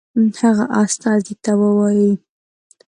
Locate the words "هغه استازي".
0.41-1.33